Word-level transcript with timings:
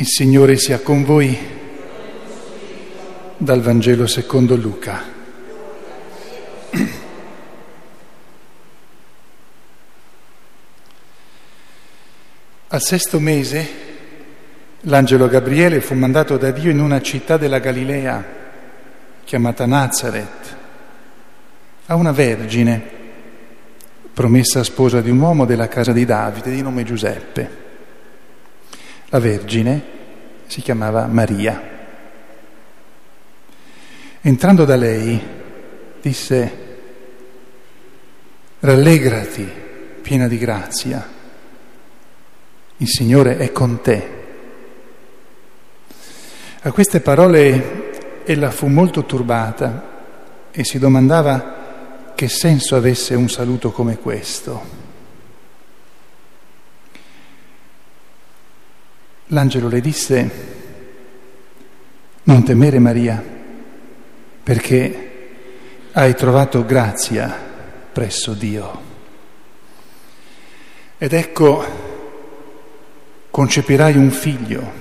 Il 0.00 0.06
Signore 0.08 0.56
sia 0.56 0.80
con 0.80 1.04
voi. 1.04 1.36
Dal 3.36 3.60
Vangelo 3.60 4.06
secondo 4.06 4.56
Luca. 4.56 5.02
Al 12.68 12.80
sesto 12.80 13.20
mese 13.20 13.68
l'angelo 14.80 15.28
Gabriele 15.28 15.82
fu 15.82 15.92
mandato 15.92 16.38
da 16.38 16.50
Dio 16.50 16.70
in 16.70 16.80
una 16.80 17.02
città 17.02 17.36
della 17.36 17.58
Galilea 17.58 18.24
chiamata 19.22 19.66
Nazareth 19.66 20.56
a 21.84 21.94
una 21.94 22.12
vergine 22.12 22.82
promessa 24.14 24.64
sposa 24.64 25.02
di 25.02 25.10
un 25.10 25.20
uomo 25.20 25.44
della 25.44 25.68
casa 25.68 25.92
di 25.92 26.06
Davide 26.06 26.50
di 26.52 26.62
nome 26.62 26.84
Giuseppe. 26.84 27.59
La 29.12 29.18
Vergine 29.18 29.82
si 30.46 30.62
chiamava 30.62 31.06
Maria. 31.06 31.68
Entrando 34.20 34.64
da 34.64 34.76
lei 34.76 35.20
disse, 36.00 36.52
rallegrati 38.60 39.48
piena 40.00 40.28
di 40.28 40.38
grazia, 40.38 41.08
il 42.76 42.88
Signore 42.88 43.36
è 43.38 43.50
con 43.50 43.80
te. 43.80 44.18
A 46.60 46.70
queste 46.70 47.00
parole 47.00 48.22
ella 48.22 48.52
fu 48.52 48.68
molto 48.68 49.04
turbata 49.04 49.88
e 50.52 50.62
si 50.62 50.78
domandava 50.78 52.12
che 52.14 52.28
senso 52.28 52.76
avesse 52.76 53.16
un 53.16 53.28
saluto 53.28 53.72
come 53.72 53.98
questo. 53.98 54.89
L'angelo 59.32 59.68
le 59.68 59.80
disse, 59.80 60.30
non 62.24 62.42
temere 62.42 62.80
Maria, 62.80 63.22
perché 64.42 65.10
hai 65.92 66.16
trovato 66.16 66.64
grazia 66.64 67.32
presso 67.92 68.32
Dio. 68.32 68.80
Ed 70.98 71.12
ecco, 71.12 71.64
concepirai 73.30 73.96
un 73.96 74.10
figlio, 74.10 74.72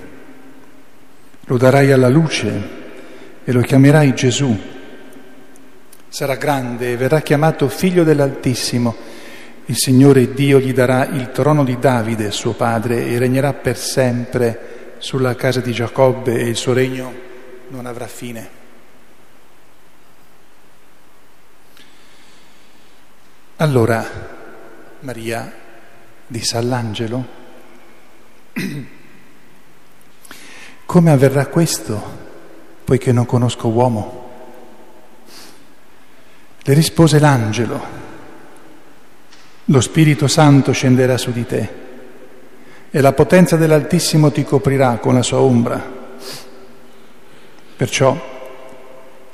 lo 1.41 1.57
darai 1.57 1.91
alla 1.91 2.09
luce 2.09 2.69
e 3.43 3.51
lo 3.51 3.61
chiamerai 3.61 4.15
Gesù. 4.15 4.59
Sarà 6.07 6.37
grande 6.37 6.93
e 6.93 6.97
verrà 6.97 7.21
chiamato 7.21 7.69
figlio 7.69 8.03
dell'Altissimo 8.03 8.95
il 9.69 9.77
Signore 9.77 10.33
Dio 10.33 10.59
gli 10.59 10.73
darà 10.73 11.05
il 11.05 11.31
trono 11.31 11.63
di 11.63 11.77
Davide, 11.77 12.31
suo 12.31 12.53
padre, 12.53 13.05
e 13.05 13.19
regnerà 13.19 13.53
per 13.53 13.77
sempre 13.77 14.95
sulla 14.97 15.35
casa 15.35 15.59
di 15.59 15.71
Giacobbe 15.71 16.39
e 16.39 16.47
il 16.47 16.55
suo 16.55 16.73
regno 16.73 17.13
non 17.67 17.85
avrà 17.85 18.07
fine. 18.07 18.57
Allora 23.57 24.03
Maria 25.01 25.53
disse 26.25 26.57
all'angelo, 26.57 27.27
come 30.83 31.11
avverrà 31.11 31.45
questo, 31.45 32.17
poiché 32.83 33.11
non 33.11 33.27
conosco 33.27 33.67
uomo? 33.67 34.29
Le 36.57 36.73
rispose 36.73 37.19
l'angelo, 37.19 38.07
lo 39.71 39.81
Spirito 39.81 40.27
Santo 40.27 40.71
scenderà 40.71 41.17
su 41.17 41.31
di 41.31 41.45
te 41.45 41.69
e 42.89 43.01
la 43.01 43.13
potenza 43.13 43.55
dell'Altissimo 43.55 44.31
ti 44.31 44.43
coprirà 44.43 44.97
con 44.97 45.13
la 45.13 45.21
sua 45.21 45.39
ombra. 45.39 45.97
Perciò 47.75 48.37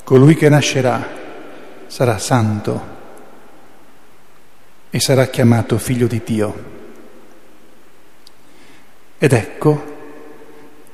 colui 0.04 0.36
che 0.36 0.50
nascerà 0.50 1.24
sarà 1.88 2.18
santo 2.18 2.94
e 4.90 5.00
sarà 5.00 5.28
chiamato 5.28 5.78
figlio 5.78 6.08
di 6.08 6.22
Dio. 6.24 6.74
Ed 9.18 9.32
ecco, 9.32 9.94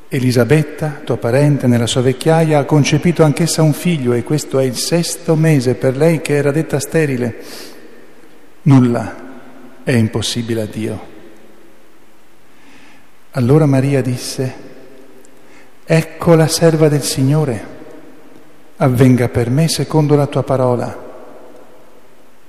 Elisabetta, 0.08 1.02
tua 1.04 1.18
parente, 1.18 1.66
nella 1.66 1.88
sua 1.88 2.02
vecchiaia, 2.02 2.60
ha 2.60 2.66
concepito 2.66 3.24
anch'essa 3.24 3.64
un 3.64 3.74
figlio 3.74 4.14
e 4.14 4.24
questo 4.24 4.60
è 4.60 4.64
il 4.64 4.76
sesto 4.76 5.36
mese 5.36 5.74
per 5.74 5.98
lei 5.98 6.22
che 6.22 6.36
era 6.36 6.52
detta 6.52 6.80
sterile. 6.80 7.44
Nulla 8.64 9.21
è 9.84 9.92
impossibile 9.92 10.62
a 10.62 10.66
Dio. 10.66 11.10
Allora 13.32 13.66
Maria 13.66 14.02
disse, 14.02 14.54
ecco 15.84 16.36
la 16.36 16.48
serva 16.48 16.90
del 16.90 17.02
Signore, 17.02 17.66
avvenga 18.78 19.30
per 19.30 19.50
me 19.50 19.68
secondo 19.68 20.16
la 20.16 20.28
tua 20.28 20.44
parola. 20.44 21.10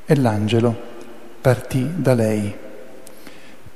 E 0.05 0.17
l'angelo 0.17 0.77
partì 1.41 1.89
da 1.97 2.15
lei. 2.15 2.55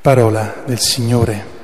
Parola 0.01 0.63
del 0.65 0.79
Signore. 0.79 1.56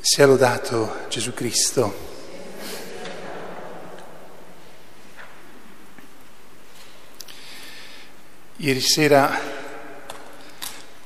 Sia 0.00 0.26
lodato 0.26 1.00
Gesù 1.08 1.34
Cristo. 1.34 2.08
Ieri 8.56 8.80
sera, 8.80 9.38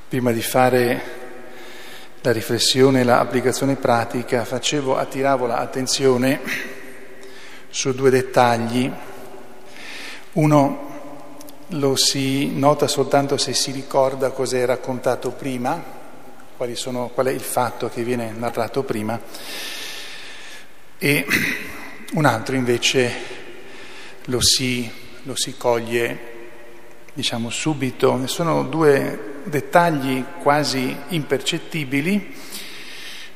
prima 0.09 0.31
di 0.31 0.43
fare 0.43 1.23
la 2.21 2.31
riflessione 2.31 3.01
e 3.01 3.05
l'applicazione 3.05 3.75
pratica, 3.75 4.45
facevo, 4.45 4.97
attiravo 4.97 5.47
l'attenzione 5.47 6.41
su 7.71 7.93
due 7.93 8.11
dettagli. 8.11 8.91
Uno 10.33 10.94
lo 11.75 11.97
si 11.97 12.57
nota 12.57 12.87
soltanto 12.87 13.37
se 13.37 13.53
si 13.53 13.71
ricorda 13.71 14.31
cosa 14.31 14.59
è 14.59 14.65
raccontato 14.65 15.31
prima, 15.31 15.83
sono, 16.73 17.11
qual 17.13 17.27
è 17.27 17.31
il 17.31 17.41
fatto 17.41 17.89
che 17.89 18.03
viene 18.03 18.33
narrato 18.33 18.83
prima, 18.85 19.21
e 20.99 21.27
un 22.15 22.25
altro 22.25 22.55
invece 22.55 23.13
lo 24.27 24.41
si, 24.41 24.91
lo 25.23 25.37
si 25.37 25.57
coglie 25.57 26.33
diciamo 27.13 27.51
subito. 27.51 28.27
Sono 28.27 28.65
due 28.65 29.33
dettagli 29.45 30.25
quasi 30.41 30.97
impercettibili, 31.09 32.35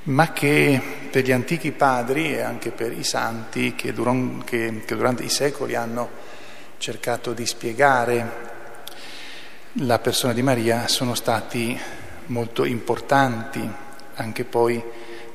ma 0.04 0.32
che 0.32 0.80
per 1.10 1.24
gli 1.24 1.32
antichi 1.32 1.72
padri 1.72 2.34
e 2.34 2.40
anche 2.40 2.70
per 2.70 2.92
i 2.92 3.04
santi 3.04 3.74
che, 3.74 3.92
duron, 3.92 4.42
che, 4.44 4.82
che 4.84 4.96
durante 4.96 5.24
i 5.24 5.28
secoli 5.28 5.74
hanno 5.74 6.27
cercato 6.78 7.32
di 7.32 7.44
spiegare 7.44 8.46
la 9.72 9.98
persona 9.98 10.32
di 10.32 10.42
Maria 10.42 10.86
sono 10.86 11.14
stati 11.14 11.78
molto 12.26 12.64
importanti 12.64 13.68
anche 14.14 14.44
poi 14.44 14.82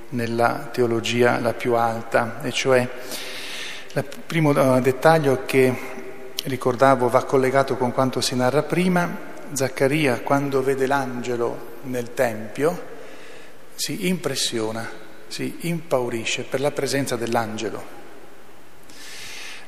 nella 0.09 0.69
teologia 0.71 1.39
la 1.39 1.53
più 1.53 1.75
alta, 1.75 2.41
e 2.41 2.51
cioè 2.51 2.87
il 3.93 4.05
primo 4.25 4.77
eh, 4.77 4.81
dettaglio 4.81 5.43
che 5.45 5.73
ricordavo 6.43 7.09
va 7.09 7.23
collegato 7.23 7.77
con 7.77 7.91
quanto 7.91 8.21
si 8.21 8.35
narra 8.35 8.63
prima, 8.63 9.31
Zaccaria 9.51 10.21
quando 10.21 10.63
vede 10.63 10.87
l'angelo 10.87 11.77
nel 11.83 12.13
Tempio 12.13 12.91
si 13.75 14.07
impressiona, 14.07 14.89
si 15.27 15.57
impaurisce 15.61 16.43
per 16.43 16.59
la 16.61 16.71
presenza 16.71 17.15
dell'angelo. 17.15 18.01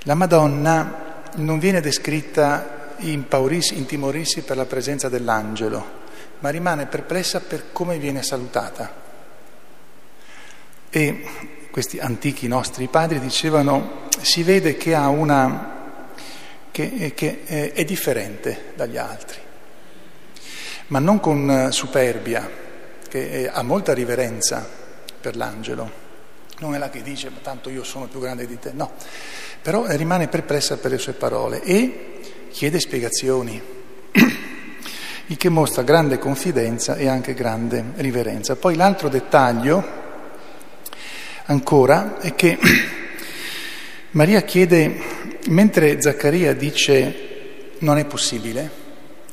La 0.04 0.14
Madonna 0.14 1.05
non 1.36 1.60
viene 1.60 1.82
descritta 1.82 2.94
impaurirsi, 2.98 3.78
intimorirsi 3.78 4.42
per 4.42 4.58
la 4.58 4.66
presenza 4.66 5.10
dell'angelo, 5.10 6.04
ma 6.40 6.50
rimane 6.50 6.86
perplessa 6.86 7.42
per 7.42 7.72
come 7.72 7.98
viene 7.98 8.24
salutata. 8.24 9.04
E 10.90 11.26
questi 11.72 12.00
antichi 12.00 12.48
nostri 12.48 12.88
padri 12.88 13.20
dicevano, 13.20 14.04
si 14.22 14.44
vede 14.44 14.78
che 14.78 14.94
una 14.94 15.74
che, 16.72 17.14
che 17.16 17.44
è 17.74 17.84
differente 17.84 18.74
dagli 18.76 18.98
altri, 18.98 19.40
ma 20.88 21.00
non 21.00 21.20
con 21.20 21.70
superbia, 21.72 22.50
che 23.08 23.50
ha 23.52 23.62
molta 23.62 23.94
riverenza 23.94 24.68
per 25.20 25.36
l'angelo. 25.36 26.04
Non 26.60 26.76
è 26.76 26.78
la 26.78 26.90
che 26.90 27.02
dice, 27.02 27.30
ma 27.30 27.40
tanto 27.42 27.70
io 27.70 27.84
sono 27.84 28.06
più 28.06 28.20
grande 28.20 28.48
di 28.48 28.58
te, 28.58 28.72
no, 28.74 28.94
però 29.66 29.84
rimane 29.88 30.28
perplessa 30.28 30.78
per 30.78 30.92
le 30.92 31.00
sue 31.00 31.14
parole 31.14 31.64
e 31.64 32.20
chiede 32.52 32.80
spiegazioni, 32.80 33.60
il 35.26 35.38
che 35.38 35.50
mostra 35.50 35.82
grande 35.82 36.20
confidenza 36.20 36.98
e 36.98 37.08
anche 37.08 37.34
grande 37.34 37.84
riverenza. 37.96 38.56
Poi 38.58 38.76
l'altro 38.76 39.10
dettaglio 39.10 39.84
ancora 41.46 42.20
è 42.20 42.36
che 42.36 42.60
Maria 44.12 44.44
chiede 44.44 45.24
Mentre 45.48 46.00
Zaccaria 46.00 46.54
dice 46.54 47.74
non 47.80 47.98
è 47.98 48.06
possibile, 48.06 48.70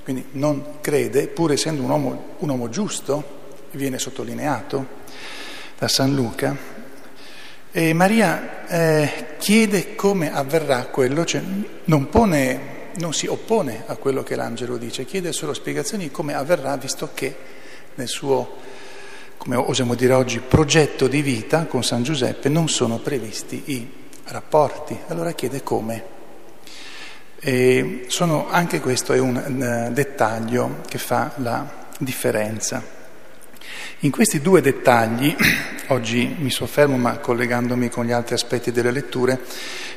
quindi 0.02 0.24
non 0.32 0.80
crede, 0.80 1.26
pur 1.28 1.52
essendo 1.52 1.82
un 1.82 1.90
uomo, 1.90 2.34
un 2.38 2.48
uomo 2.48 2.70
giusto, 2.70 3.56
viene 3.72 3.98
sottolineato 3.98 4.86
da 5.78 5.88
San 5.88 6.14
Luca, 6.14 6.54
e 7.74 7.94
Maria 7.94 8.66
eh, 8.66 9.36
chiede 9.38 9.94
come 9.94 10.30
avverrà 10.30 10.84
quello, 10.88 11.24
cioè 11.24 11.42
non, 11.84 12.10
pone, 12.10 12.90
non 12.98 13.14
si 13.14 13.26
oppone 13.26 13.84
a 13.86 13.96
quello 13.96 14.22
che 14.22 14.36
l'angelo 14.36 14.76
dice, 14.76 15.06
chiede 15.06 15.32
solo 15.32 15.54
spiegazioni 15.54 16.04
di 16.04 16.10
come 16.10 16.34
avverrà, 16.34 16.76
visto 16.76 17.08
che 17.14 17.34
nel 17.94 18.08
suo, 18.08 18.56
come 19.38 19.56
osiamo 19.56 19.94
dire 19.94 20.12
oggi, 20.12 20.40
progetto 20.40 21.08
di 21.08 21.22
vita 21.22 21.64
con 21.64 21.82
San 21.82 22.02
Giuseppe 22.02 22.50
non 22.50 22.68
sono 22.68 22.98
previsti 22.98 23.62
i 23.64 23.90
rapporti, 24.24 24.94
allora 25.08 25.32
chiede 25.32 25.62
come. 25.62 26.04
E 27.40 28.04
sono, 28.08 28.50
anche 28.50 28.80
questo 28.80 29.14
è 29.14 29.18
un 29.18 29.88
uh, 29.88 29.92
dettaglio 29.92 30.80
che 30.86 30.98
fa 30.98 31.32
la 31.36 31.88
differenza. 31.98 33.01
In 34.00 34.10
questi 34.10 34.40
due 34.40 34.60
dettagli, 34.60 35.34
oggi 35.88 36.34
mi 36.38 36.50
soffermo 36.50 36.96
ma 36.96 37.18
collegandomi 37.18 37.88
con 37.88 38.04
gli 38.04 38.12
altri 38.12 38.34
aspetti 38.34 38.72
delle 38.72 38.90
letture, 38.90 39.40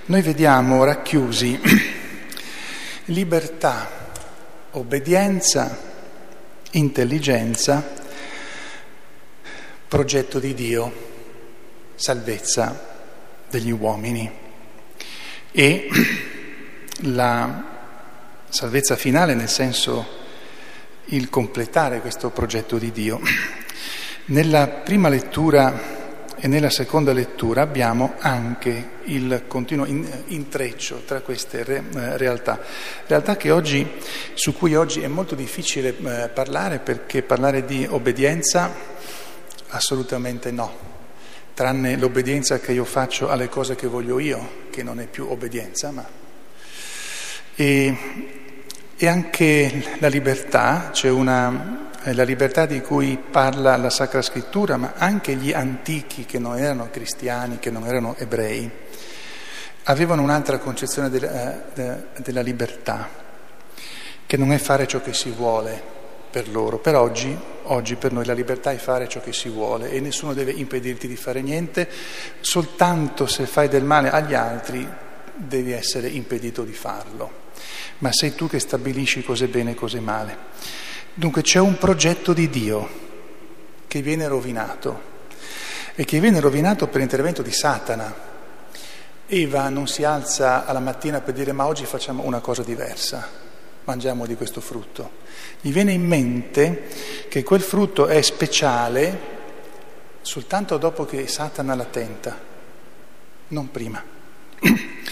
noi 0.05 0.21
vediamo 0.21 0.83
racchiusi 0.83 1.59
libertà, 3.05 3.89
obbedienza, 4.71 5.77
intelligenza, 6.71 7.83
progetto 9.87 10.39
di 10.39 10.53
Dio, 10.53 10.93
salvezza 11.95 12.93
degli 13.49 13.71
uomini. 13.71 14.29
E 15.51 15.87
la 17.11 17.63
salvezza 18.49 18.95
finale 18.95 19.33
nel 19.33 19.49
senso 19.49 20.23
il 21.07 21.29
completare 21.29 22.01
questo 22.01 22.29
progetto 22.29 22.77
di 22.77 22.91
Dio. 22.91 23.19
Nella 24.25 24.67
prima 24.67 25.09
lettura 25.09 26.03
e 26.37 26.47
nella 26.47 26.69
seconda 26.69 27.13
lettura 27.13 27.61
abbiamo 27.61 28.15
anche 28.19 28.89
il 29.03 29.43
continuo 29.47 29.85
intreccio 29.85 31.03
tra 31.05 31.21
queste 31.21 31.63
eh, 31.65 32.17
realtà, 32.17 32.59
realtà 33.07 33.37
oggi, 33.51 33.87
su 34.33 34.53
cui 34.53 34.75
oggi 34.75 35.01
è 35.01 35.07
molto 35.07 35.35
difficile 35.35 35.95
eh, 35.95 36.29
parlare 36.29 36.79
perché 36.79 37.21
parlare 37.21 37.65
di 37.65 37.87
obbedienza 37.89 38.73
assolutamente 39.69 40.51
no 40.51 40.93
tranne 41.55 41.97
l'obbedienza 41.97 42.59
che 42.59 42.73
io 42.73 42.83
faccio 42.83 43.29
alle 43.29 43.47
cose 43.47 43.75
che 43.75 43.87
voglio 43.87 44.19
io, 44.19 44.65
che 44.69 44.83
non 44.83 44.99
è 44.99 45.07
più 45.07 45.25
obbedienza, 45.29 45.89
ma... 45.89 46.05
E, 47.55 48.43
e 48.97 49.07
anche 49.07 49.97
la 49.99 50.07
libertà, 50.07 50.89
c'è 50.91 51.09
una, 51.09 51.91
la 52.03 52.23
libertà 52.23 52.65
di 52.65 52.81
cui 52.81 53.17
parla 53.17 53.75
la 53.75 53.89
Sacra 53.89 54.21
Scrittura, 54.21 54.77
ma 54.77 54.93
anche 54.95 55.35
gli 55.35 55.51
antichi 55.51 56.25
che 56.25 56.39
non 56.39 56.57
erano 56.57 56.89
cristiani, 56.89 57.59
che 57.59 57.71
non 57.71 57.85
erano 57.85 58.15
ebrei, 58.17 58.69
avevano 59.83 60.21
un'altra 60.21 60.59
concezione 60.59 61.09
della, 61.09 61.73
eh, 61.73 62.03
della 62.17 62.41
libertà, 62.41 63.09
che 64.25 64.37
non 64.37 64.51
è 64.53 64.57
fare 64.57 64.87
ciò 64.87 65.01
che 65.01 65.13
si 65.13 65.29
vuole, 65.29 65.93
per 66.35 66.49
loro. 66.49 66.79
Per 66.79 66.95
oggi, 66.95 67.37
oggi 67.63 67.95
per 67.95 68.11
noi 68.11 68.25
la 68.25 68.33
libertà 68.33 68.71
è 68.71 68.75
fare 68.75 69.07
ciò 69.07 69.21
che 69.21 69.31
si 69.31 69.47
vuole 69.47 69.91
e 69.91 70.01
nessuno 70.01 70.33
deve 70.33 70.51
impedirti 70.51 71.07
di 71.07 71.15
fare 71.15 71.41
niente, 71.41 71.87
soltanto 72.41 73.25
se 73.25 73.45
fai 73.45 73.69
del 73.69 73.85
male 73.85 74.09
agli 74.09 74.33
altri 74.33 74.85
devi 75.33 75.71
essere 75.71 76.07
impedito 76.09 76.63
di 76.63 76.73
farlo. 76.73 77.44
Ma 77.99 78.11
sei 78.11 78.35
tu 78.35 78.47
che 78.47 78.59
stabilisci 78.59 79.23
cose 79.23 79.47
bene 79.47 79.71
e 79.71 79.75
cose 79.75 79.99
male. 79.99 80.37
Dunque 81.13 81.41
c'è 81.41 81.59
un 81.59 81.77
progetto 81.77 82.33
di 82.33 82.49
Dio 82.49 83.03
che 83.87 84.01
viene 84.01 84.27
rovinato 84.27 85.13
e 85.95 86.03
che 86.03 86.19
viene 86.19 86.39
rovinato 86.39 86.87
per 86.87 87.01
intervento 87.01 87.41
di 87.41 87.51
Satana. 87.51 88.13
Eva 89.27 89.69
non 89.69 89.87
si 89.87 90.03
alza 90.03 90.65
alla 90.65 90.79
mattina 90.79 91.21
per 91.21 91.33
dire 91.33 91.51
ma 91.51 91.65
oggi 91.65 91.85
facciamo 91.85 92.23
una 92.23 92.39
cosa 92.39 92.63
diversa 92.63 93.43
mangiamo 93.85 94.25
di 94.25 94.35
questo 94.35 94.61
frutto. 94.61 95.23
Gli 95.61 95.71
viene 95.71 95.93
in 95.93 96.05
mente 96.05 96.87
che 97.29 97.43
quel 97.43 97.61
frutto 97.61 98.07
è 98.07 98.21
speciale 98.21 99.33
soltanto 100.21 100.77
dopo 100.77 101.05
che 101.05 101.27
Satana 101.27 101.75
la 101.75 101.85
tenta, 101.85 102.37
non 103.49 103.71
prima. 103.71 104.03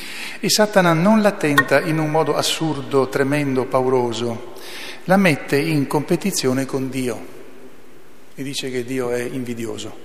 E 0.44 0.50
Satana 0.50 0.92
non 0.92 1.22
la 1.22 1.32
tenta 1.32 1.80
in 1.80 2.00
un 2.00 2.12
modo 2.12 2.36
assurdo, 2.36 3.08
tremendo, 3.08 3.64
pauroso, 3.64 4.56
la 5.06 5.16
mette 5.16 5.56
in 5.56 5.88
competizione 5.88 6.66
con 6.66 6.90
Dio 6.90 7.26
e 8.36 8.44
dice 8.44 8.70
che 8.70 8.84
Dio 8.84 9.12
è 9.12 9.22
invidioso. 9.22 9.98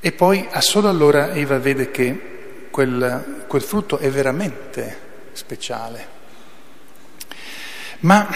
E 0.00 0.10
poi 0.10 0.44
solo 0.58 0.88
allora 0.88 1.34
Eva 1.34 1.60
vede 1.60 1.92
che 1.92 2.66
quel, 2.68 3.44
quel 3.46 3.62
frutto 3.62 3.98
è 3.98 4.10
veramente 4.10 4.98
speciale. 5.30 6.08
Ma 8.00 8.28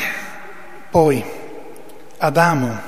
poi 0.89 1.21
Adamo, 2.19 2.81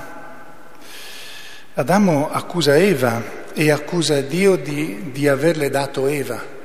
Adamo 1.75 2.31
accusa 2.31 2.77
Eva 2.77 3.21
e 3.55 3.73
accusa 3.73 4.21
Dio 4.21 4.55
di, 4.55 5.11
di 5.11 5.27
averle 5.27 5.69
dato 5.69 6.07
Eva. 6.07 6.59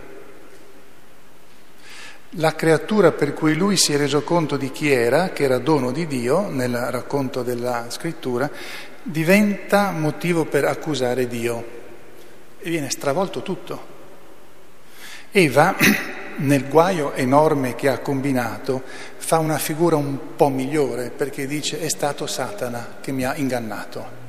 La 2.38 2.54
creatura 2.54 3.14
per 3.14 3.34
cui 3.34 3.56
lui 3.56 3.78
si 3.78 3.94
è 3.94 3.98
reso 3.98 4.22
conto 4.24 4.58
di 4.58 4.70
chi 4.70 4.92
era, 4.92 5.30
che 5.30 5.44
era 5.44 5.58
dono 5.58 5.94
di 5.94 6.06
Dio, 6.06 6.50
nel 6.50 6.76
racconto 6.76 7.44
della 7.44 7.86
scrittura, 7.88 8.52
diventa 9.02 9.92
motivo 9.92 10.44
per 10.44 10.66
accusare 10.66 11.28
Dio 11.28 11.66
e 12.60 12.70
viene 12.70 12.90
stravolto 12.90 13.42
tutto. 13.42 13.94
Eva 15.32 15.76
nel 16.38 16.68
guaio 16.68 17.14
enorme 17.14 17.74
che 17.76 17.88
ha 17.88 18.00
combinato, 18.00 18.84
fa 19.16 19.38
una 19.38 19.58
figura 19.58 19.96
un 19.96 20.36
po' 20.36 20.50
migliore 20.50 21.12
perché 21.12 21.48
dice 21.48 21.80
è 21.80 21.88
stato 21.88 22.28
Satana 22.28 22.98
che 23.00 23.14
mi 23.14 23.24
ha 23.24 23.34
ingannato. 23.38 24.24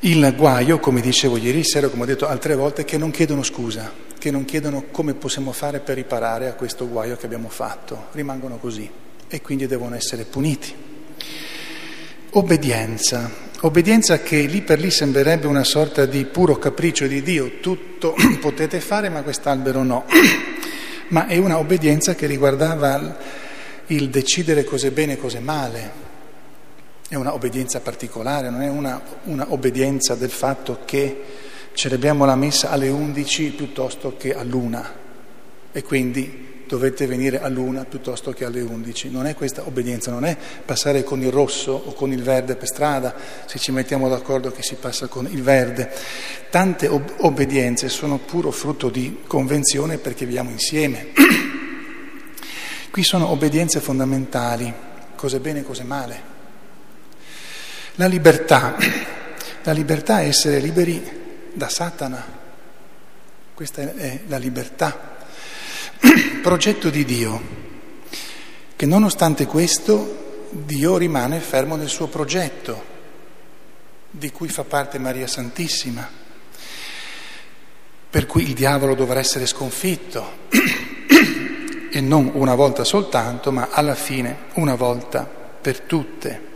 Il 0.00 0.34
guaio, 0.36 0.78
come 0.78 1.00
dicevo 1.00 1.38
ieri 1.38 1.64
sera, 1.64 1.88
come 1.88 2.02
ho 2.02 2.06
detto 2.06 2.26
altre 2.26 2.54
volte, 2.54 2.84
che 2.84 2.98
non 2.98 3.10
chiedono 3.10 3.42
scusa, 3.42 4.08
che 4.20 4.30
non 4.30 4.44
chiedono 4.44 4.84
come 4.90 5.14
possiamo 5.14 5.50
fare 5.50 5.80
per 5.80 5.96
riparare 5.96 6.46
a 6.46 6.52
questo 6.52 6.86
guaio 6.86 7.16
che 7.16 7.24
abbiamo 7.24 7.48
fatto, 7.48 8.08
rimangono 8.12 8.58
così 8.58 8.88
e 9.26 9.40
quindi 9.40 9.66
devono 9.66 9.96
essere 9.96 10.24
puniti. 10.24 10.74
Obbedienza. 12.32 13.48
Obbedienza 13.62 14.20
che 14.20 14.42
lì 14.42 14.60
per 14.60 14.78
lì 14.78 14.90
sembrerebbe 14.90 15.46
una 15.46 15.64
sorta 15.64 16.04
di 16.04 16.26
puro 16.26 16.58
capriccio 16.58 17.06
di 17.06 17.22
Dio, 17.22 17.60
tutto 17.60 18.14
potete 18.40 18.80
fare 18.80 19.08
ma 19.08 19.22
quest'albero 19.22 19.82
no, 19.82 20.04
ma 21.08 21.26
è 21.26 21.38
una 21.38 21.56
obbedienza 21.56 22.14
che 22.14 22.26
riguardava 22.26 23.16
il 23.86 24.10
decidere 24.10 24.64
cose 24.64 24.90
bene 24.90 25.14
e 25.14 25.18
cose 25.18 25.40
male, 25.40 25.92
è 27.08 27.14
una 27.14 27.32
obbedienza 27.32 27.80
particolare, 27.80 28.50
non 28.50 28.60
è 28.60 28.68
una, 28.68 29.00
una 29.24 29.46
obbedienza 29.48 30.14
del 30.14 30.30
fatto 30.30 30.80
che 30.84 31.22
celebriamo 31.72 32.24
la 32.24 32.36
messa 32.36 32.70
alle 32.70 32.88
11 32.88 33.50
piuttosto 33.50 34.16
che 34.16 34.34
all'una 34.34 34.98
e 35.72 35.82
quindi 35.82 36.48
dovete 36.70 37.06
venire 37.06 37.40
all'una 37.40 37.84
piuttosto 37.84 38.30
che 38.30 38.44
alle 38.44 38.60
undici. 38.60 39.10
Non 39.10 39.26
è 39.26 39.34
questa 39.34 39.66
obbedienza, 39.66 40.12
non 40.12 40.24
è 40.24 40.36
passare 40.64 41.02
con 41.02 41.20
il 41.20 41.32
rosso 41.32 41.72
o 41.72 41.92
con 41.94 42.12
il 42.12 42.22
verde 42.22 42.54
per 42.54 42.68
strada, 42.68 43.12
se 43.44 43.58
ci 43.58 43.72
mettiamo 43.72 44.08
d'accordo 44.08 44.52
che 44.52 44.62
si 44.62 44.76
passa 44.76 45.08
con 45.08 45.26
il 45.28 45.42
verde. 45.42 45.90
Tante 46.48 46.86
ob- 46.86 47.14
obbedienze 47.18 47.88
sono 47.88 48.18
puro 48.18 48.52
frutto 48.52 48.88
di 48.88 49.22
convenzione 49.26 49.98
perché 49.98 50.24
viviamo 50.24 50.50
insieme. 50.50 51.08
Qui 52.90 53.02
sono 53.02 53.28
obbedienze 53.30 53.80
fondamentali, 53.80 54.72
cose 55.16 55.40
bene 55.40 55.60
e 55.60 55.64
cose 55.64 55.82
male. 55.82 56.22
La 57.96 58.06
libertà, 58.06 58.76
la 59.64 59.72
libertà 59.72 60.20
è 60.20 60.26
essere 60.26 60.60
liberi 60.60 61.18
da 61.52 61.68
Satana, 61.68 62.24
questa 63.54 63.82
è 63.94 64.20
la 64.26 64.38
libertà. 64.38 65.18
Progetto 66.42 66.90
di 66.90 67.04
Dio, 67.04 67.42
che 68.74 68.86
nonostante 68.86 69.46
questo 69.46 70.48
Dio 70.50 70.96
rimane 70.96 71.40
fermo 71.40 71.76
nel 71.76 71.88
suo 71.88 72.08
progetto, 72.08 72.84
di 74.10 74.30
cui 74.30 74.48
fa 74.48 74.64
parte 74.64 74.98
Maria 74.98 75.26
Santissima, 75.26 76.08
per 78.10 78.26
cui 78.26 78.42
il 78.42 78.54
diavolo 78.54 78.94
dovrà 78.94 79.20
essere 79.20 79.46
sconfitto, 79.46 80.48
e 81.92 82.00
non 82.00 82.30
una 82.34 82.54
volta 82.54 82.82
soltanto, 82.84 83.52
ma 83.52 83.68
alla 83.70 83.94
fine 83.94 84.46
una 84.54 84.74
volta 84.74 85.24
per 85.24 85.80
tutte. 85.80 86.48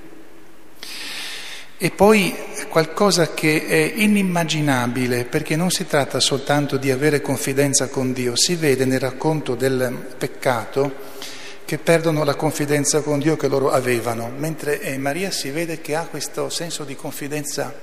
E 1.76 1.90
poi 1.90 2.32
qualcosa 2.68 3.34
che 3.34 3.66
è 3.66 3.92
inimmaginabile, 3.96 5.24
perché 5.24 5.56
non 5.56 5.70
si 5.70 5.86
tratta 5.86 6.20
soltanto 6.20 6.76
di 6.76 6.92
avere 6.92 7.20
confidenza 7.20 7.88
con 7.88 8.12
Dio, 8.12 8.36
si 8.36 8.54
vede 8.54 8.84
nel 8.84 9.00
racconto 9.00 9.56
del 9.56 10.14
peccato 10.16 10.94
che 11.64 11.78
perdono 11.78 12.22
la 12.22 12.36
confidenza 12.36 13.00
con 13.00 13.18
Dio 13.18 13.36
che 13.36 13.48
loro 13.48 13.70
avevano, 13.70 14.30
mentre 14.36 14.80
eh, 14.80 14.98
Maria 14.98 15.32
si 15.32 15.50
vede 15.50 15.80
che 15.80 15.96
ha 15.96 16.06
questo 16.06 16.48
senso 16.48 16.84
di 16.84 16.94
confidenza 16.94 17.74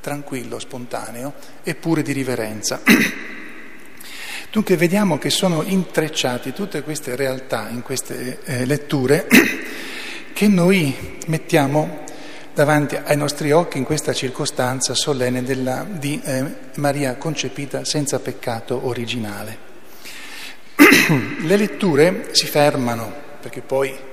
tranquillo, 0.00 0.58
spontaneo, 0.58 1.34
eppure 1.62 2.02
di 2.02 2.12
riverenza. 2.12 2.80
Dunque 4.50 4.76
vediamo 4.76 5.18
che 5.18 5.30
sono 5.30 5.62
intrecciate 5.62 6.52
tutte 6.52 6.82
queste 6.82 7.16
realtà 7.16 7.68
in 7.68 7.82
queste 7.82 8.38
eh, 8.44 8.64
letture 8.64 9.26
che 10.32 10.48
noi 10.48 11.18
mettiamo 11.26 12.03
davanti 12.54 12.96
ai 12.96 13.16
nostri 13.16 13.50
occhi 13.50 13.78
in 13.78 13.84
questa 13.84 14.12
circostanza 14.12 14.94
solenne 14.94 15.42
della, 15.42 15.84
di 15.88 16.20
eh, 16.24 16.44
Maria 16.76 17.16
concepita 17.16 17.84
senza 17.84 18.20
peccato 18.20 18.86
originale. 18.86 19.58
Le 21.42 21.56
letture 21.56 22.28
si 22.30 22.46
fermano, 22.46 23.12
perché 23.40 23.60
poi 23.60 24.12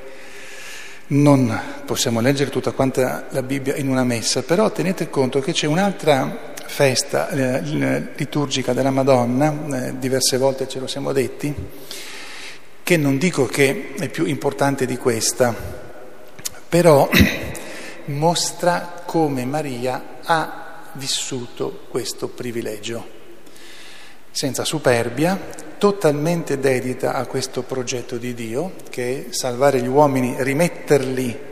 non 1.08 1.60
possiamo 1.86 2.20
leggere 2.20 2.50
tutta 2.50 2.72
quanta 2.72 3.26
la 3.30 3.44
Bibbia 3.44 3.76
in 3.76 3.88
una 3.88 4.04
messa, 4.04 4.42
però 4.42 4.72
tenete 4.72 5.10
conto 5.10 5.40
che 5.40 5.52
c'è 5.52 5.68
un'altra 5.68 6.54
festa 6.66 7.30
eh, 7.30 8.12
liturgica 8.16 8.74
della 8.74 8.92
Madonna, 8.92 9.88
eh, 9.88 10.00
diverse 10.00 10.38
volte 10.38 10.68
ce 10.68 10.80
lo 10.80 10.88
siamo 10.88 11.12
detti, 11.12 11.54
che 12.82 12.98
non 12.98 13.18
dico 13.18 13.46
che 13.46 13.94
è 14.00 14.10
più 14.10 14.26
importante 14.26 14.86
di 14.86 14.98
questa, 14.98 15.54
però 16.68 17.10
mostra 18.06 19.04
come 19.06 19.46
Maria 19.46 20.20
ha 20.24 20.62
vissuto 20.94 21.86
questo 21.90 22.28
privilegio, 22.28 23.20
senza 24.32 24.64
superbia, 24.64 25.40
totalmente 25.78 26.60
dedita 26.60 27.14
a 27.14 27.26
questo 27.26 27.64
progetto 27.64 28.18
di 28.18 28.34
Dio, 28.34 28.74
che 28.90 29.28
è 29.30 29.34
salvare 29.34 29.82
gli 29.82 29.88
uomini, 29.88 30.36
rimetterli 30.38 31.50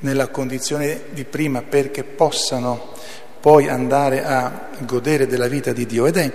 nella 0.00 0.28
condizione 0.28 1.04
di 1.10 1.24
prima 1.24 1.62
perché 1.62 2.04
possano 2.04 2.92
poi 3.40 3.68
andare 3.68 4.24
a 4.24 4.68
godere 4.80 5.26
della 5.26 5.48
vita 5.48 5.72
di 5.72 5.86
Dio 5.86 6.06
ed 6.06 6.16
è 6.16 6.32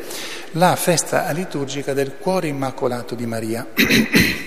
la 0.52 0.76
festa 0.76 1.30
liturgica 1.32 1.94
del 1.94 2.18
cuore 2.18 2.48
immacolato 2.48 3.16
di 3.16 3.26
Maria. 3.26 3.68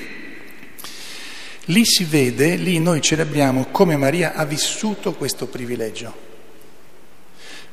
Lì 1.70 1.84
si 1.84 2.04
vede, 2.04 2.54
lì 2.54 2.78
noi 2.78 3.00
celebriamo 3.00 3.66
come 3.72 3.96
Maria 3.96 4.34
ha 4.34 4.44
vissuto 4.44 5.14
questo 5.14 5.46
privilegio, 5.46 6.14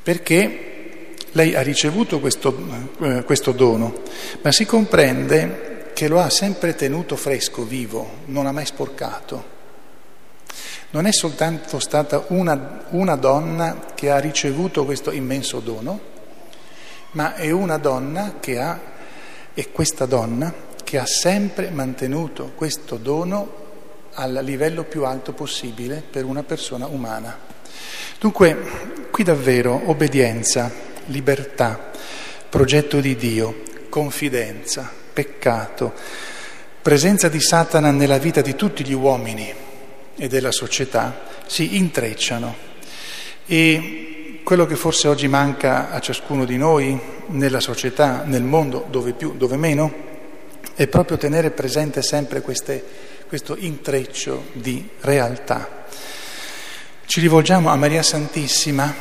perché 0.02 1.14
lei 1.30 1.54
ha 1.54 1.62
ricevuto 1.62 2.18
questo, 2.18 2.90
eh, 3.00 3.22
questo 3.22 3.52
dono, 3.52 4.02
ma 4.42 4.50
si 4.50 4.66
comprende 4.66 5.90
che 5.94 6.08
lo 6.08 6.18
ha 6.18 6.28
sempre 6.28 6.74
tenuto 6.74 7.14
fresco, 7.14 7.64
vivo, 7.64 8.22
non 8.26 8.46
ha 8.46 8.52
mai 8.52 8.66
sporcato. 8.66 9.52
Non 10.90 11.06
è 11.06 11.12
soltanto 11.12 11.78
stata 11.78 12.24
una, 12.28 12.86
una 12.90 13.14
donna 13.14 13.92
che 13.94 14.10
ha 14.10 14.18
ricevuto 14.18 14.84
questo 14.84 15.12
immenso 15.12 15.60
dono, 15.60 16.00
ma 17.12 17.34
è 17.36 17.50
una 17.52 17.78
donna 17.78 18.38
che 18.40 18.58
ha, 18.58 18.80
è 19.54 19.70
questa 19.70 20.06
donna 20.06 20.52
che 20.82 20.98
ha 20.98 21.06
sempre 21.06 21.70
mantenuto 21.70 22.52
questo 22.56 22.96
dono 22.96 23.62
al 24.14 24.40
livello 24.42 24.84
più 24.84 25.04
alto 25.04 25.32
possibile 25.32 26.02
per 26.08 26.24
una 26.24 26.42
persona 26.42 26.86
umana. 26.86 27.36
Dunque, 28.18 28.56
qui 29.10 29.24
davvero 29.24 29.82
obbedienza, 29.86 30.70
libertà, 31.06 31.90
progetto 32.48 33.00
di 33.00 33.16
Dio, 33.16 33.62
confidenza, 33.88 34.90
peccato, 35.12 35.92
presenza 36.80 37.28
di 37.28 37.40
Satana 37.40 37.90
nella 37.90 38.18
vita 38.18 38.40
di 38.40 38.54
tutti 38.54 38.84
gli 38.84 38.92
uomini 38.92 39.52
e 40.16 40.28
della 40.28 40.52
società 40.52 41.32
si 41.46 41.76
intrecciano 41.76 42.72
e 43.46 44.40
quello 44.44 44.66
che 44.66 44.76
forse 44.76 45.08
oggi 45.08 45.26
manca 45.26 45.90
a 45.90 46.00
ciascuno 46.00 46.44
di 46.44 46.56
noi 46.56 46.98
nella 47.28 47.60
società, 47.60 48.22
nel 48.24 48.42
mondo, 48.42 48.86
dove 48.90 49.12
più, 49.12 49.34
dove 49.36 49.56
meno, 49.56 49.92
è 50.74 50.86
proprio 50.86 51.16
tenere 51.16 51.50
presente 51.50 52.02
sempre 52.02 52.42
queste 52.42 52.84
questo 53.34 53.56
intreccio 53.58 54.44
di 54.52 54.88
realtà. 55.00 55.86
Ci 57.04 57.18
rivolgiamo 57.18 57.68
a 57.68 57.74
Maria 57.74 58.04
Santissima 58.04 58.94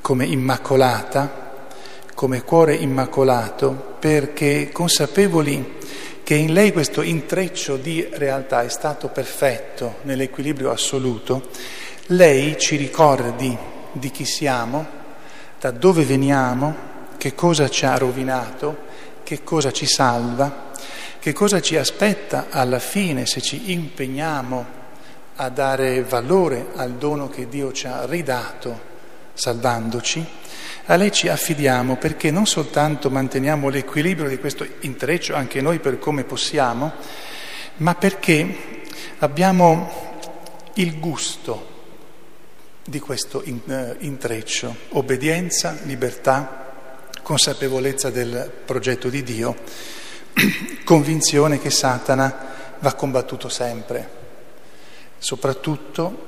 come 0.00 0.26
Immacolata, 0.26 1.66
come 2.14 2.44
cuore 2.44 2.76
immacolato, 2.76 3.96
perché 3.98 4.70
consapevoli 4.70 5.74
che 6.22 6.34
in 6.36 6.52
lei 6.52 6.72
questo 6.72 7.02
intreccio 7.02 7.74
di 7.74 8.08
realtà 8.12 8.62
è 8.62 8.68
stato 8.68 9.08
perfetto 9.08 9.96
nell'equilibrio 10.02 10.70
assoluto, 10.70 11.48
lei 12.10 12.56
ci 12.60 12.76
ricordi 12.76 13.58
di 13.90 14.10
chi 14.12 14.24
siamo, 14.24 14.86
da 15.58 15.72
dove 15.72 16.04
veniamo, 16.04 16.76
che 17.18 17.34
cosa 17.34 17.68
ci 17.68 17.84
ha 17.84 17.98
rovinato, 17.98 18.76
che 19.24 19.42
cosa 19.42 19.72
ci 19.72 19.86
salva 19.86 20.67
che 21.20 21.32
cosa 21.32 21.60
ci 21.60 21.76
aspetta 21.76 22.46
alla 22.48 22.78
fine 22.78 23.26
se 23.26 23.40
ci 23.40 23.72
impegniamo 23.72 24.76
a 25.34 25.48
dare 25.48 26.02
valore 26.02 26.68
al 26.74 26.92
dono 26.94 27.28
che 27.28 27.48
Dio 27.48 27.72
ci 27.72 27.86
ha 27.86 28.04
ridato 28.06 28.80
salvandoci? 29.34 30.24
A 30.86 30.94
lei 30.94 31.10
ci 31.10 31.28
affidiamo 31.28 31.96
perché 31.96 32.30
non 32.30 32.46
soltanto 32.46 33.10
manteniamo 33.10 33.68
l'equilibrio 33.68 34.28
di 34.28 34.38
questo 34.38 34.66
intreccio, 34.80 35.34
anche 35.34 35.60
noi 35.60 35.80
per 35.80 35.98
come 35.98 36.22
possiamo, 36.22 36.92
ma 37.78 37.94
perché 37.96 38.82
abbiamo 39.18 39.90
il 40.74 40.98
gusto 41.00 41.76
di 42.84 43.00
questo 43.00 43.42
eh, 43.42 43.96
intreccio, 43.98 44.74
obbedienza, 44.90 45.76
libertà, 45.82 47.10
consapevolezza 47.22 48.08
del 48.10 48.50
progetto 48.64 49.08
di 49.08 49.22
Dio 49.22 49.56
convinzione 50.84 51.58
che 51.58 51.70
Satana 51.70 52.76
va 52.78 52.94
combattuto 52.94 53.48
sempre, 53.48 54.08
soprattutto 55.18 56.26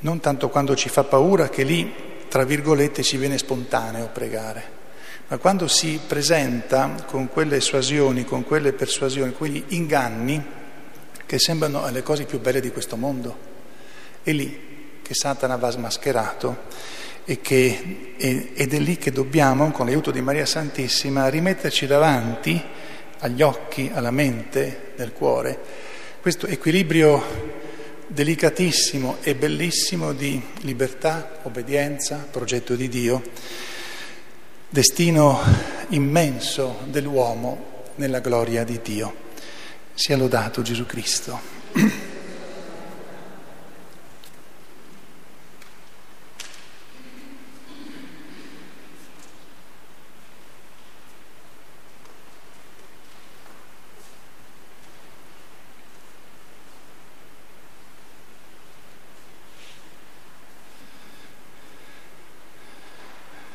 non 0.00 0.20
tanto 0.20 0.48
quando 0.48 0.76
ci 0.76 0.88
fa 0.88 1.04
paura 1.04 1.48
che 1.48 1.62
lì, 1.62 1.92
tra 2.28 2.44
virgolette, 2.44 3.02
ci 3.02 3.16
viene 3.16 3.38
spontaneo 3.38 4.08
pregare, 4.12 4.74
ma 5.28 5.38
quando 5.38 5.66
si 5.66 6.00
presenta 6.06 7.04
con 7.06 7.28
quelle 7.28 7.60
suasioni, 7.60 8.24
con 8.24 8.44
quelle 8.44 8.72
persuasioni, 8.72 9.32
quegli 9.32 9.64
inganni 9.68 10.44
che 11.26 11.38
sembrano 11.38 11.88
le 11.90 12.02
cose 12.02 12.24
più 12.24 12.40
belle 12.40 12.60
di 12.60 12.70
questo 12.70 12.96
mondo. 12.96 13.54
È 14.22 14.30
lì 14.30 14.98
che 15.02 15.14
Satana 15.14 15.56
va 15.56 15.70
smascherato 15.70 16.64
e 17.24 17.40
che, 17.40 18.14
ed 18.16 18.72
è 18.72 18.78
lì 18.78 18.96
che 18.96 19.10
dobbiamo, 19.10 19.72
con 19.72 19.86
l'aiuto 19.86 20.12
di 20.12 20.20
Maria 20.20 20.46
Santissima, 20.46 21.28
rimetterci 21.28 21.86
davanti 21.86 22.62
agli 23.18 23.42
occhi, 23.42 23.90
alla 23.92 24.10
mente, 24.10 24.92
nel 24.96 25.12
cuore, 25.12 25.58
questo 26.20 26.46
equilibrio 26.46 27.64
delicatissimo 28.08 29.18
e 29.20 29.34
bellissimo 29.34 30.12
di 30.12 30.40
libertà, 30.60 31.38
obbedienza, 31.42 32.26
progetto 32.30 32.74
di 32.74 32.88
Dio, 32.88 33.22
destino 34.68 35.40
immenso 35.88 36.80
dell'uomo 36.84 37.84
nella 37.96 38.20
gloria 38.20 38.64
di 38.64 38.80
Dio. 38.82 39.24
Sia 39.94 40.16
lodato 40.16 40.62
Gesù 40.62 40.86
Cristo. 40.86 41.40